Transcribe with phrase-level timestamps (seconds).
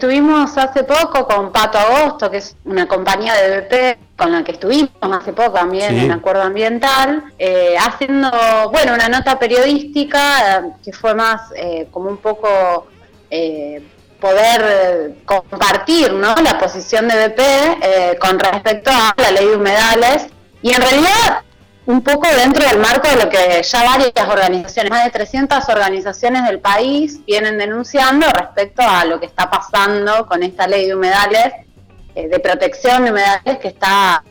[0.00, 4.52] Estuvimos hace poco con Pato Agosto, que es una compañía de BP con la que
[4.52, 8.30] estuvimos hace poco también en acuerdo ambiental, eh, haciendo,
[8.70, 12.86] bueno, una nota periodística eh, que fue más eh, como un poco
[14.20, 16.32] poder compartir ¿no?
[16.36, 20.28] la posición de BP con respecto a la ley de humedales.
[20.62, 21.42] Y en realidad
[21.88, 26.44] un poco dentro del marco de lo que ya varias organizaciones, más de 300 organizaciones
[26.44, 31.50] del país vienen denunciando respecto a lo que está pasando con esta ley de humedales,
[32.14, 34.22] eh, de protección de humedales que está,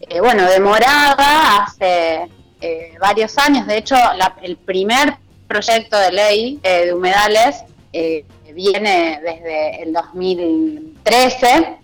[0.00, 2.28] eh, bueno, demorada hace
[2.60, 3.64] eh, varios años.
[3.68, 3.94] De hecho,
[4.42, 5.14] el primer
[5.46, 11.76] proyecto de ley de humedales viene desde el 2013,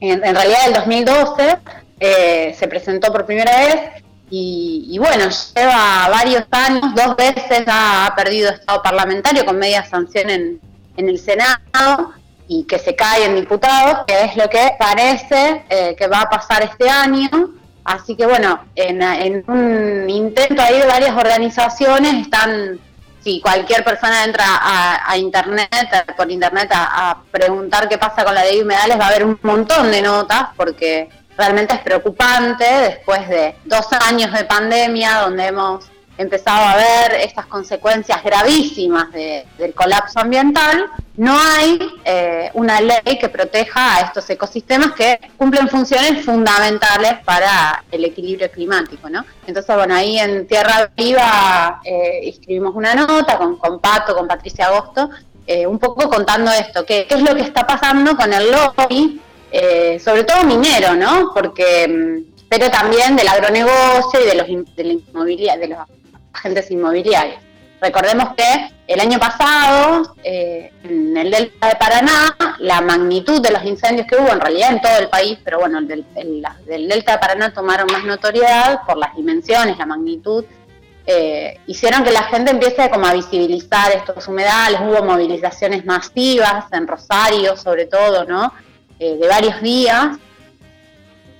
[0.00, 1.58] en, en realidad el 2012
[2.54, 4.03] se presentó por primera vez
[4.36, 10.60] y, bueno, lleva varios años, dos veces ha perdido estado parlamentario con media sanción en,
[10.96, 12.12] el Senado
[12.48, 16.30] y que se cae en diputados, que es lo que parece eh, que va a
[16.30, 17.28] pasar este año.
[17.84, 22.80] Así que bueno, en, un intento ahí de varias organizaciones están,
[23.22, 25.68] si cualquier persona entra a, internet,
[26.16, 29.38] por internet a, a, preguntar qué pasa con la de humedales, va a haber un
[29.42, 35.90] montón de notas porque realmente es preocupante después de dos años de pandemia donde hemos
[36.16, 43.28] empezado a ver estas consecuencias gravísimas del colapso ambiental, no hay eh, una ley que
[43.28, 49.08] proteja a estos ecosistemas que cumplen funciones fundamentales para el equilibrio climático.
[49.08, 49.24] ¿no?
[49.46, 54.66] Entonces, bueno, ahí en Tierra Viva eh, escribimos una nota con, con Pato, con Patricia
[54.66, 55.10] Agosto,
[55.46, 59.20] eh, un poco contando esto, qué, qué es lo que está pasando con el lobby
[59.56, 61.30] eh, sobre todo minero, ¿no?
[61.32, 65.78] Porque, mm, pero también del agronegocio y de los, de, los
[66.32, 67.38] agentes inmobiliarios.
[67.80, 73.64] Recordemos que el año pasado, eh, en el Delta de Paraná, la magnitud de los
[73.64, 76.04] incendios que hubo, en realidad en todo el país, pero bueno, el del,
[76.66, 80.44] del Delta de Paraná tomaron más notoriedad por las dimensiones, la magnitud,
[81.06, 86.88] eh, hicieron que la gente empiece como a visibilizar estos humedales, hubo movilizaciones masivas en
[86.88, 88.52] Rosario sobre todo, ¿no?
[88.98, 90.16] Eh, de varios días.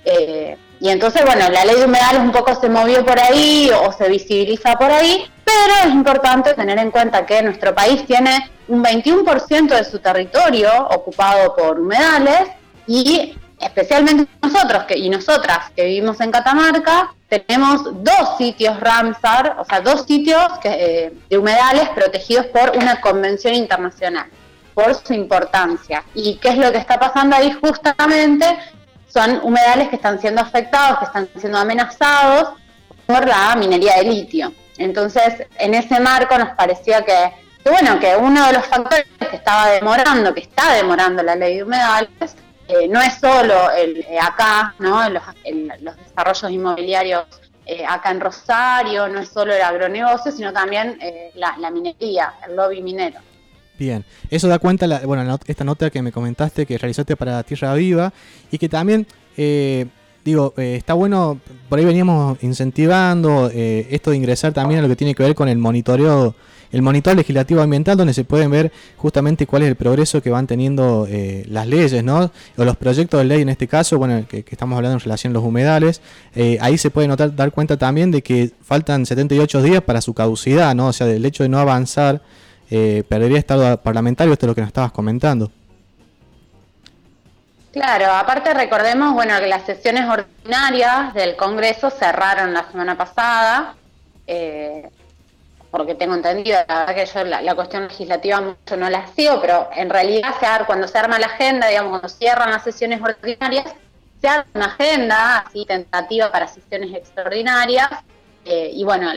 [0.03, 3.91] Eh, y entonces, bueno, la ley de humedales un poco se movió por ahí o
[3.93, 8.83] se visibiliza por ahí, pero es importante tener en cuenta que nuestro país tiene un
[8.83, 12.49] 21% de su territorio ocupado por humedales
[12.87, 19.65] y especialmente nosotros que, y nosotras que vivimos en Catamarca, tenemos dos sitios Ramsar, o
[19.65, 24.27] sea, dos sitios eh, de humedales protegidos por una convención internacional
[24.75, 26.03] por su importancia.
[26.13, 28.45] ¿Y qué es lo que está pasando ahí justamente?
[29.07, 32.49] Son humedales que están siendo afectados, que están siendo amenazados
[33.07, 34.53] por la minería de litio.
[34.77, 37.31] Entonces, en ese marco nos parecía que,
[37.63, 41.63] bueno, que uno de los factores que estaba demorando, que está demorando la ley de
[41.63, 42.35] humedales,
[42.67, 45.07] eh, no es solo el, eh, acá, ¿no?
[45.09, 45.23] Los,
[45.81, 47.25] los desarrollos inmobiliarios
[47.65, 50.99] eh, acá en Rosario, no es solo el agronegocio, sino también
[51.35, 53.19] la minería, el lobby minero.
[53.77, 57.73] Bien, eso da cuenta, la, bueno, esta nota que me comentaste que realizaste para Tierra
[57.73, 58.13] Viva
[58.49, 59.05] y que también,
[59.35, 59.85] eh,
[60.23, 64.87] digo, eh, está bueno, por ahí veníamos incentivando eh, esto de ingresar también a lo
[64.87, 66.35] que tiene que ver con el monitoreo,
[66.71, 70.47] el monitor legislativo ambiental, donde se pueden ver justamente cuál es el progreso que van
[70.47, 71.07] teniendo
[71.47, 72.31] las leyes, ¿no?
[72.57, 75.31] O los proyectos de ley en este caso, bueno, que, que estamos hablando en relación
[75.31, 76.01] a los humedales,
[76.59, 80.75] ahí se puede notar, dar cuenta también de que faltan 78 días para su caducidad,
[80.75, 80.87] ¿no?
[80.87, 82.21] O sea, del hecho de no avanzar
[82.69, 85.51] eh, perdería estado parlamentario, esto es lo que nos estabas comentando.
[87.75, 93.75] Claro, aparte recordemos, bueno, que las sesiones ordinarias del Congreso cerraron la semana pasada,
[94.27, 94.89] eh,
[95.71, 99.69] porque tengo entendido, la verdad que yo la, cuestión legislativa mucho no la sigo, pero
[99.75, 103.65] en realidad se cuando se arma la agenda, digamos, cuando cierran las sesiones ordinarias,
[104.21, 107.89] se arma una agenda así tentativa para sesiones extraordinarias,
[108.47, 109.11] eh, y bueno,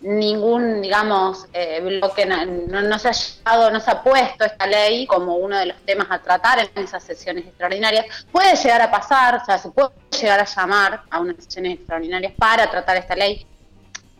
[0.00, 5.36] ningún, digamos, eh, bloque no, se ha llevado, no se ha puesto esta ley como
[5.36, 8.06] uno de los temas a tratar en esas sesiones extraordinarias.
[8.32, 12.32] Puede llegar a pasar, o sea, se puede llegar a llamar a unas sesiones extraordinarias
[12.38, 13.46] para tratar esta ley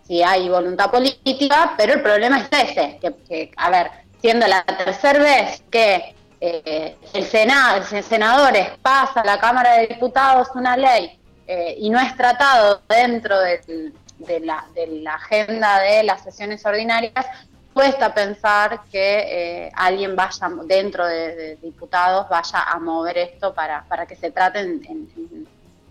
[0.07, 5.21] si hay voluntad política, pero el problema es ese, que, a ver, siendo la tercera
[5.21, 11.15] vez que eh, el Senado, el senadores pasa a la Cámara de Diputados una ley
[11.79, 17.27] y no es tratado dentro del de la, de la agenda de las sesiones ordinarias,
[17.73, 24.07] cuesta pensar que eh, alguien vaya dentro de, diputados vaya a mover esto para, para
[24.07, 25.47] que se traten en,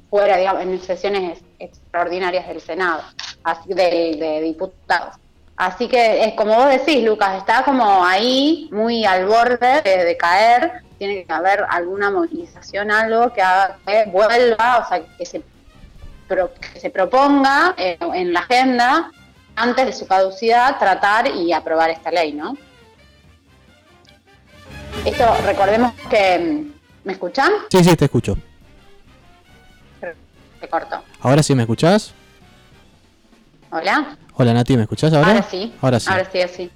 [0.10, 3.04] fuera, digamos, en sesiones extraordinarias del Senado,
[3.44, 5.16] así de, diputados.
[5.56, 10.84] Así que es como vos decís, Lucas, está como ahí muy al borde de, caer
[10.98, 15.42] tiene que haber alguna movilización, algo que haga que vuelva, o sea, que se,
[16.28, 19.12] que se proponga en la agenda
[19.56, 22.58] antes de su caducidad tratar y aprobar esta ley, ¿no?
[25.06, 26.66] Esto, recordemos que...
[27.04, 27.52] ¿Me escuchan?
[27.72, 28.38] Sí, sí, te escucho.
[30.60, 31.02] Te corto.
[31.22, 32.14] ¿Ahora sí me escuchás?
[33.72, 34.18] Hola.
[34.34, 35.30] Hola Nati, ¿me escuchás ahora?
[35.30, 35.74] Ahora sí.
[35.82, 36.10] Ahora sí.
[36.10, 36.72] Ahora sí, sí.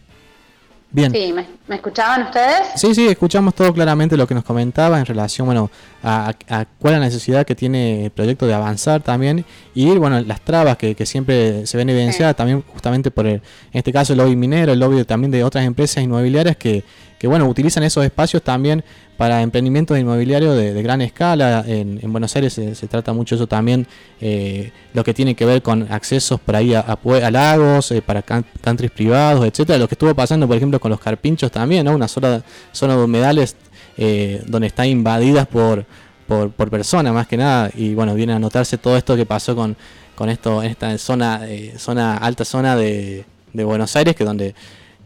[0.94, 1.12] Bien.
[1.12, 2.68] Sí, ¿me, escuchaban ustedes?
[2.76, 5.72] Sí, sí, escuchamos todo claramente lo que nos comentaba en relación, bueno,
[6.04, 6.34] a,
[6.80, 10.76] cuál es la necesidad que tiene el proyecto de avanzar también y, bueno, las trabas
[10.76, 13.42] que, siempre se ven evidenciadas también justamente por, el, en
[13.72, 16.84] este caso, el lobby minero, el lobby también de otras empresas inmobiliarias que,
[17.22, 18.84] que bueno, utilizan esos espacios también
[19.16, 21.64] para emprendimientos inmobiliarios de, gran escala.
[21.68, 23.86] En, en Buenos Aires se, trata mucho eso también,
[24.20, 26.98] eh, lo que tiene que ver con accesos por ahí a,
[27.30, 29.78] lagos, eh, para countries privados, etcétera.
[29.78, 31.94] Lo que estuvo pasando, por ejemplo, con los carpinchos también, ¿no?
[31.94, 32.42] Una sola
[32.72, 33.56] zona de humedales
[33.98, 35.86] eh, donde está invadidas por,
[36.26, 37.70] por, personas más que nada.
[37.76, 39.78] Y bueno, viene a notarse todo esto que pasó con,
[40.16, 41.42] con esto, esta zona,
[41.78, 44.56] zona alta zona de, de Buenos Aires, que donde,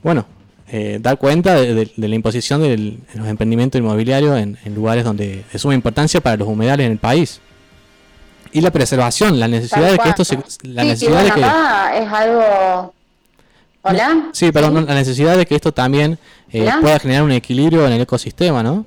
[0.02, 0.26] bueno,
[0.68, 5.76] eh, dar cuenta de, la imposición de los emprendimientos inmobiliarios en, lugares donde es suma
[5.76, 7.40] importancia para los humedales en el país.
[8.52, 10.40] Y la preservación, la necesidad de que esto se...
[10.64, 12.94] La necesidad de que, es algo...
[13.82, 14.30] ¿Hola?
[14.32, 16.18] Sí, perdón, la necesidad de que esto también
[16.52, 18.86] eh, pueda generar un equilibrio en el ecosistema, ¿no?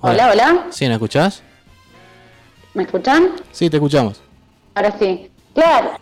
[0.00, 0.66] Hola, hola.
[0.70, 1.42] ¿Sí, me escuchás?
[2.74, 3.30] ¿Me escuchan?
[3.50, 4.20] Sí, te escuchamos.
[4.74, 5.30] Ahora sí.
[5.54, 5.98] Claro,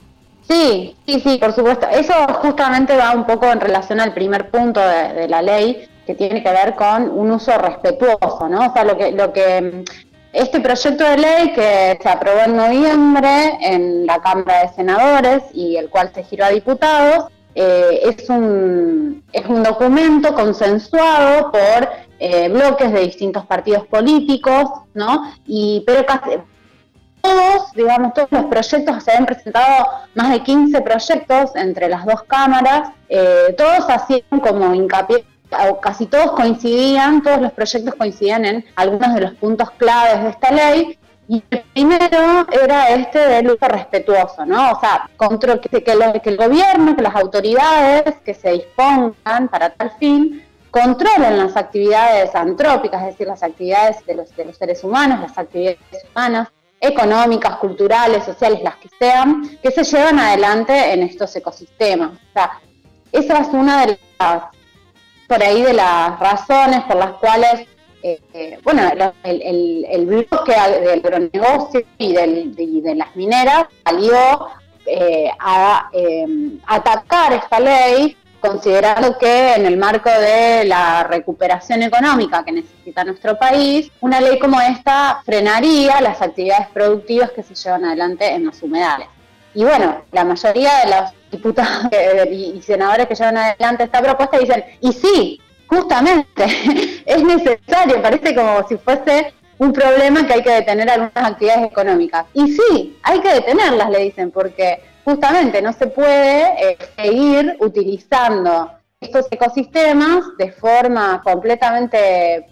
[0.48, 1.86] Sí, sí, sí, por supuesto.
[1.88, 6.42] Eso justamente va un poco en relación al primer punto de, la ley, que tiene
[6.42, 8.70] que ver con un uso respetuoso, ¿no?
[8.70, 9.84] O sea, lo que, lo que
[10.32, 15.76] este proyecto de ley que se aprobó en noviembre en la Cámara de Senadores y
[15.76, 21.88] el cual se giró a diputados, eh, es, un, es un documento consensuado por
[22.18, 25.32] eh, bloques de distintos partidos políticos, ¿no?
[25.46, 26.04] Y, pero
[27.22, 32.22] todos, digamos, todos los proyectos, se han presentado más de 15 proyectos entre las dos
[32.24, 35.24] cámaras, eh, todos hacían como hincapié,
[35.68, 40.30] o casi todos coincidían, todos los proyectos coincidían en algunos de los puntos claves de
[40.30, 40.98] esta ley,
[41.28, 44.72] y el primero era este del uso respetuoso, ¿no?
[44.72, 49.70] O sea, control, que, que, que el gobierno, que las autoridades que se dispongan para
[49.70, 54.82] tal fin, controlen las actividades antrópicas, es decir, las actividades de los, de los seres
[54.82, 55.78] humanos, las actividades
[56.10, 56.48] humanas,
[56.82, 62.10] económicas, culturales, sociales, las que sean, que se llevan adelante en estos ecosistemas.
[62.10, 62.60] O sea,
[63.12, 64.42] esa es una de las,
[65.28, 67.68] por ahí, de las razones por las cuales,
[68.02, 68.82] eh, eh, bueno,
[69.22, 74.48] el, el, bloque del agronegocio y, de las mineras salió
[74.84, 75.88] eh, a
[76.66, 83.38] atacar esta ley considerando que en el marco de la recuperación económica que necesita nuestro
[83.38, 88.60] país, una ley como esta frenaría las actividades productivas que se llevan adelante en los
[88.62, 89.06] humedales.
[89.54, 91.86] Y bueno, la mayoría de los diputados
[92.30, 96.44] y senadores que llevan adelante esta propuesta dicen, y sí, justamente,
[97.06, 102.26] es necesario, parece como si fuese un problema que hay que detener algunas actividades económicas.
[102.34, 108.72] Y sí, hay que detenerlas, le dicen, porque justamente no se puede eh, seguir utilizando
[109.00, 112.46] estos ecosistemas de forma completamente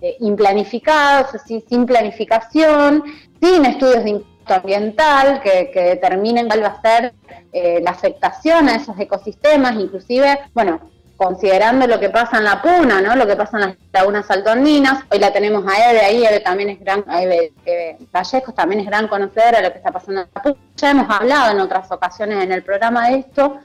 [0.00, 3.04] eh, implanificada, sin planificación,
[3.42, 7.12] sin estudios de impacto ambiental que, determinen cuál va a ser
[7.52, 10.80] eh, la afectación a esos ecosistemas, inclusive, bueno,
[11.18, 13.16] considerando lo que pasa en la Puna, ¿no?
[13.16, 15.02] Lo que pasa en las lagunas altoandinas.
[15.10, 17.52] Hoy la tenemos a Eve ahí, Eve también es gran, Eve,
[18.12, 20.56] Vallejos también es gran conocedora de lo que está pasando en la Puna.
[20.76, 23.58] Ya hemos hablado en otras ocasiones en el programa de esto.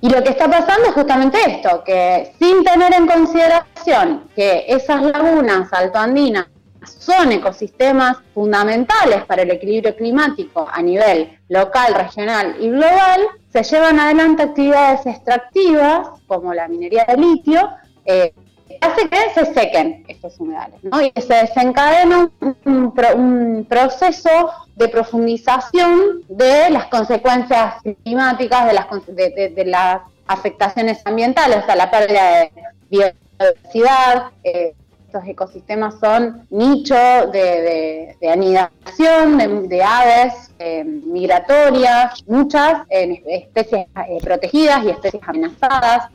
[0.00, 5.02] Y lo que está pasando es justamente esto, que sin tener en consideración que esas
[5.02, 6.46] lagunas altoandinas
[6.84, 13.20] son ecosistemas fundamentales para el equilibrio climático a nivel local, regional y global,
[13.52, 17.68] se llevan adelante actividades extractivas como la minería de litio,
[18.06, 18.32] eh,
[18.80, 22.30] hace que se sequen estos humedales y que se desencadena
[22.64, 24.30] un, proceso
[24.76, 31.90] de profundización de las consecuencias climáticas, de las, de, las afectaciones ambientales, o sea, la
[31.90, 32.52] pérdida de
[32.90, 34.74] biodiversidad, eh,
[35.12, 44.88] estos ecosistemas son nicho de, anidación de, aves eh, migratorias, muchas especies eh, protegidas y
[44.88, 46.08] especies amenazadas.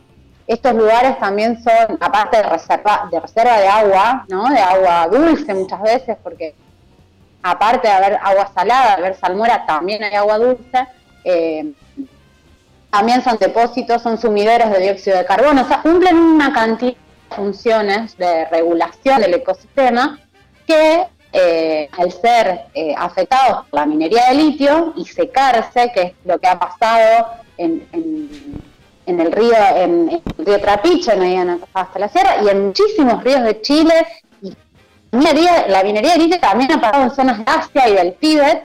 [0.47, 4.49] Estos lugares también son, aparte de reserva, de reserva de agua, ¿no?
[4.49, 6.55] de agua dulce muchas veces, porque
[7.43, 10.87] aparte de haber agua salada, de haber salmuera, también hay agua dulce.
[11.23, 11.71] Eh,
[12.89, 16.95] también son depósitos, son sumideros de dióxido de carbono, o sea, cumplen una cantidad
[17.29, 20.19] funciones de regulación del ecosistema
[20.65, 26.13] que eh, al ser eh, afectados por la minería de litio y secarse, que es
[26.25, 27.87] lo que ha pasado en,
[29.05, 33.61] el río, en, el río Trapiche, en hasta la sierra, y en muchísimos ríos de
[33.61, 34.07] Chile,
[34.41, 34.53] y
[35.11, 38.63] la minería de litio también ha pasado en zonas de Asia y del Tíbet,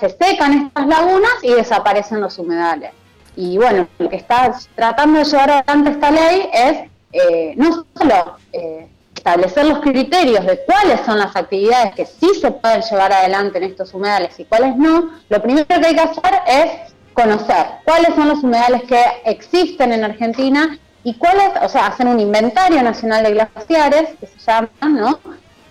[0.00, 2.90] se secan estas lagunas y desaparecen los humedales.
[3.36, 8.38] Y bueno, lo que está tratando de llevar adelante esta ley es eh, no solo
[8.52, 13.58] eh, establecer los criterios de cuáles son las actividades que sí se pueden llevar adelante
[13.58, 18.14] en estos humedales y cuáles no, lo primero que hay que hacer es conocer cuáles
[18.14, 23.24] son los humedales que existen en Argentina y cuáles, o sea, hacer un inventario nacional
[23.24, 25.20] de glaciares, que se llama, ¿no?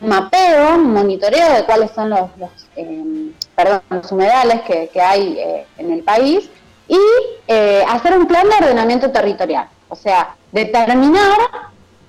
[0.02, 2.30] Mapeo, monitoreo de cuáles son los,
[2.76, 6.50] eh, perdón, los humedales que, hay en el país
[6.88, 7.00] y
[7.88, 9.68] hacer un plan de ordenamiento territorial.
[9.92, 11.38] O sea, determinar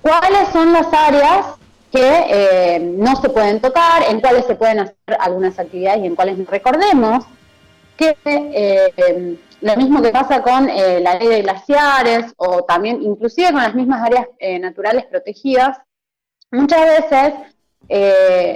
[0.02, 1.46] cuáles son las áreas
[1.90, 6.14] que eh, no se pueden tocar, en cuáles se pueden hacer algunas actividades y en
[6.14, 6.46] cuáles.
[6.46, 7.24] Recordemos
[7.96, 13.50] que eh, lo mismo que pasa con eh, la ley de glaciares o también inclusive
[13.50, 14.28] con las mismas áreas
[14.60, 15.78] naturales protegidas,
[16.52, 17.34] muchas veces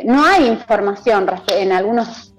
[0.04, 2.33] no hay información en algunos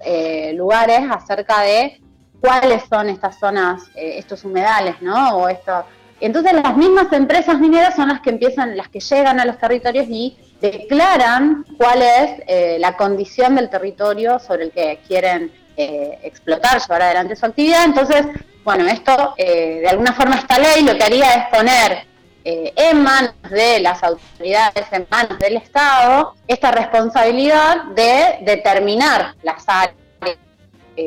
[0.54, 2.00] lugares acerca de
[2.40, 5.36] cuáles son estas zonas, estos humedales, ¿no?
[5.36, 5.84] O estos
[6.20, 10.06] entonces las mismas empresas mineras son las que empiezan, las que llegan a los territorios
[10.08, 16.80] y declaran cuál es eh, la condición del territorio sobre el que quieren eh, explotar,
[16.80, 17.84] llevar adelante su actividad.
[17.84, 18.26] Entonces,
[18.64, 22.08] bueno, esto, eh, de alguna forma esta ley lo que haría es poner
[22.50, 29.94] en manos de las autoridades, en manos del Estado, esta responsabilidad de determinar las áreas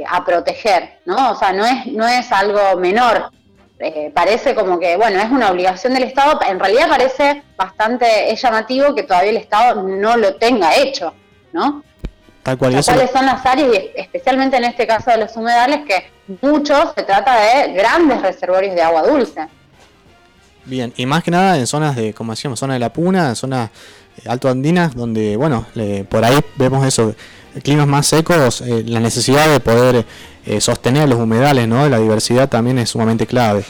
[0.07, 1.31] a proteger, ¿no?
[1.31, 3.31] O sea, no es, no es algo menor
[3.81, 8.93] eh, parece como que, bueno, es una obligación del Estado, en realidad parece bastante llamativo
[8.93, 11.13] que todavía el Estado no lo tenga hecho,
[11.51, 11.83] ¿no?
[12.43, 12.71] Tal cual.
[12.83, 16.11] ¿Cuáles son las áreas, y especialmente en este caso de los humedales, que
[16.41, 19.47] muchos se trata de grandes reservorios de agua dulce?
[20.65, 23.35] Bien, y más que nada en zonas de, como decíamos, zona de la Puna, en
[23.35, 23.71] zonas
[24.17, 25.65] eh, alto andinas, donde, bueno,
[26.09, 27.15] por ahí vemos eso,
[27.63, 30.05] climas más secos, eh, la necesidad de poder
[30.45, 31.87] eh, sostener los humedales, ¿no?
[31.87, 33.63] La diversidad también es sumamente clave.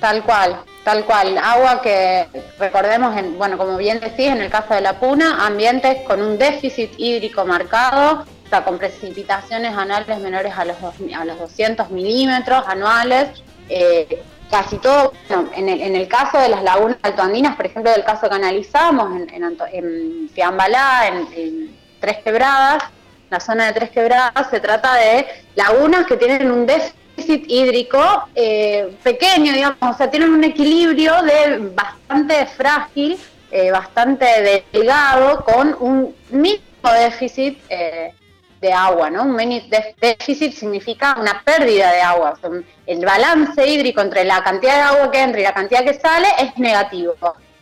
[0.00, 1.38] Tal cual, tal cual.
[1.38, 2.26] Agua que
[2.58, 6.38] recordemos, en, bueno, como bien decís, en el caso de la Puna, ambientes con un
[6.38, 10.76] déficit hídrico marcado, o sea, con precipitaciones anuales menores a los,
[11.16, 13.28] a los 200 milímetros anuales.
[13.68, 15.12] Eh, casi todo,
[15.54, 19.56] en, el, caso de las lagunas altoandinas, por ejemplo, del caso que analizamos en, en,
[19.72, 21.59] en Fiambalá, en
[22.00, 22.82] Tres Quebradas,
[23.28, 28.00] la zona de Tres Quebradas, se trata de lagunas que tienen un déficit hídrico
[28.34, 33.18] eh, pequeño, digamos, o sea, tienen un equilibrio de bastante frágil,
[33.50, 36.62] eh, bastante delgado, con un mínimo
[36.98, 38.12] déficit eh,
[38.60, 39.22] de agua, ¿no?
[39.24, 39.66] Un mínimo
[40.00, 42.38] déficit significa una pérdida de agua.
[42.86, 46.28] el balance hídrico entre la cantidad de agua que entra y la cantidad que sale
[46.38, 47.14] es negativo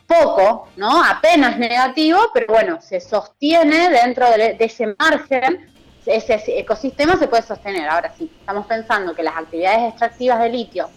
[0.08, 1.04] poco, ¿no?
[1.04, 5.70] Apenas negativo, pero bueno, se sostiene dentro de, ese margen,
[6.06, 7.88] ese ecosistema se puede sostener.
[7.88, 10.88] Ahora sí, estamos pensando que las actividades extractivas de litio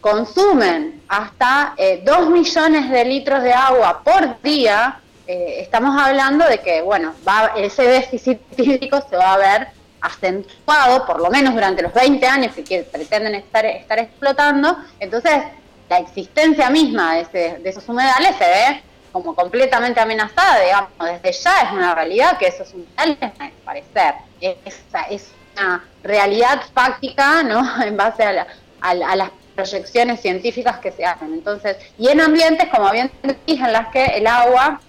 [0.00, 6.58] consumen hasta eh, 2 millones de litros de agua por día, eh, estamos hablando de
[6.58, 9.68] que, bueno, va, ese déficit hídrico se va a ver
[10.00, 14.76] acentuado, por lo menos durante los 20 años que pretenden estar, estar explotando.
[15.00, 15.42] Entonces,
[15.88, 21.72] la existencia misma de, esos humedales se ve como completamente amenazada, digamos, desde ya es
[21.72, 24.14] una realidad que esos humedales van a desaparecer.
[24.40, 27.82] Es, es una realidad fáctica, ¿no?
[27.82, 28.46] En base a,
[28.80, 31.32] a, las proyecciones científicas que se hacen.
[31.32, 33.10] Entonces, y en ambientes, como bien
[33.46, 34.80] en las que el agua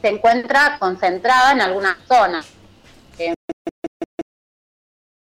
[0.00, 2.46] se encuentra concentrada en algunas zonas.